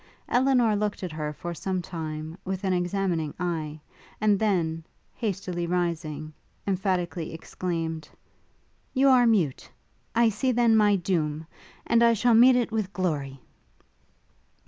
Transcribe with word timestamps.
Elinor 0.29 0.75
looked 0.75 1.03
at 1.03 1.11
her 1.11 1.31
for 1.31 1.53
some 1.53 1.79
time 1.79 2.35
with 2.43 2.63
an 2.63 2.73
examining 2.73 3.35
eye, 3.39 3.79
and 4.19 4.39
then, 4.39 4.83
hastily 5.13 5.67
rising, 5.67 6.33
emphatically 6.65 7.31
exclaimed, 7.35 8.09
'You 8.95 9.09
are 9.09 9.27
mute? 9.27 9.69
I 10.15 10.29
see, 10.29 10.51
then, 10.51 10.75
my 10.75 10.95
doom! 10.95 11.45
And 11.85 12.01
I 12.01 12.13
shall 12.13 12.33
meet 12.33 12.55
it 12.55 12.71
with 12.71 12.91
glory!' 12.93 13.41